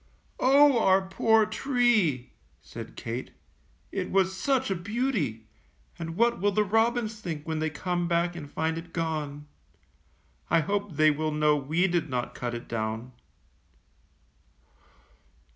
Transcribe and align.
''Oh, 0.39 0.79
our 0.81 1.03
poor 1.07 1.45
tree!^^ 1.45 2.31
said 2.59 2.95
Kate, 2.95 3.29
"it 3.91 4.09
was 4.09 4.35
such 4.35 4.71
a 4.71 4.75
beauty, 4.75 5.45
and 5.99 6.15
what 6.17 6.41
will 6.41 6.51
the 6.51 6.63
robins 6.63 7.19
think 7.19 7.47
when 7.47 7.59
they 7.59 7.69
come 7.69 8.07
back 8.07 8.35
and 8.35 8.49
find 8.49 8.79
it 8.79 8.93
gone? 8.93 9.45
I 10.49 10.61
hope 10.61 10.95
they 10.95 11.11
will 11.11 11.29
know 11.31 11.55
we 11.55 11.85
did 11.85 12.09
not 12.09 12.33
cut 12.33 12.55
it 12.55 12.67
down. 12.67 13.11